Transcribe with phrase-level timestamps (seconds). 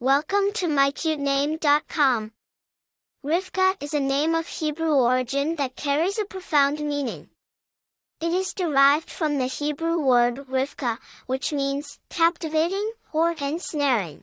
[0.00, 2.30] Welcome to mycutename.com.
[3.26, 7.30] Rivka is a name of Hebrew origin that carries a profound meaning.
[8.20, 14.22] It is derived from the Hebrew word rivka, which means captivating or ensnaring.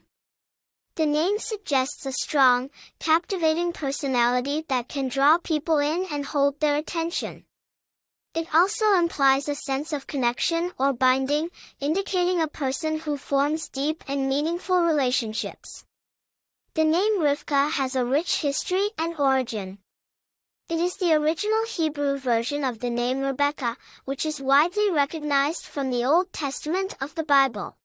[0.94, 6.76] The name suggests a strong, captivating personality that can draw people in and hold their
[6.76, 7.44] attention.
[8.36, 11.48] It also implies a sense of connection or binding,
[11.80, 15.86] indicating a person who forms deep and meaningful relationships.
[16.74, 19.78] The name Rivka has a rich history and origin.
[20.68, 25.88] It is the original Hebrew version of the name Rebecca, which is widely recognized from
[25.88, 27.78] the Old Testament of the Bible.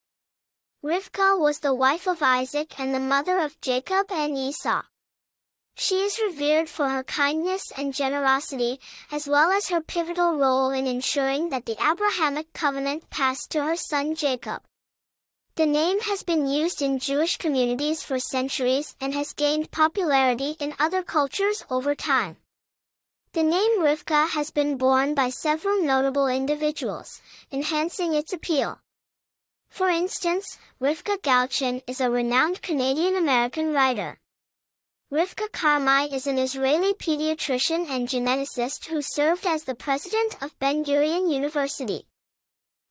[0.84, 4.82] Rivka was the wife of Isaac and the mother of Jacob and Esau.
[5.76, 8.80] She is revered for her kindness and generosity,
[9.12, 13.76] as well as her pivotal role in ensuring that the Abrahamic covenant passed to her
[13.76, 14.62] son Jacob.
[15.56, 20.74] The name has been used in Jewish communities for centuries and has gained popularity in
[20.80, 22.38] other cultures over time.
[23.34, 28.80] The name Rivka has been borne by several notable individuals, enhancing its appeal.
[29.70, 34.21] For instance, Rivka Galchen is a renowned Canadian-American writer.
[35.12, 41.30] Rivka Carmi is an Israeli pediatrician and geneticist who served as the president of Ben-Gurion
[41.30, 42.08] University.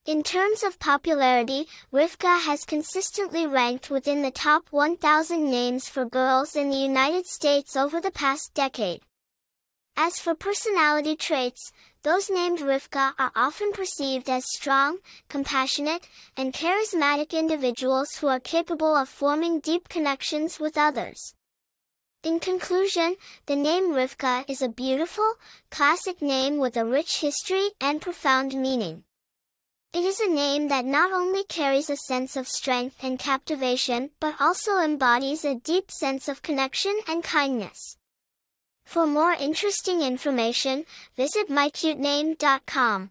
[0.04, 6.54] In terms of popularity, Rivka has consistently ranked within the top 1,000 names for girls
[6.56, 9.00] in the United States over the past decade.
[9.96, 14.98] As for personality traits, those named Rivka are often perceived as strong,
[15.30, 21.34] compassionate, and charismatic individuals who are capable of forming deep connections with others.
[22.22, 25.36] In conclusion, the name Rivka is a beautiful,
[25.70, 29.04] classic name with a rich history and profound meaning.
[29.94, 34.34] It is a name that not only carries a sense of strength and captivation, but
[34.38, 37.96] also embodies a deep sense of connection and kindness.
[38.84, 40.84] For more interesting information,
[41.16, 43.11] visit mycutename.com.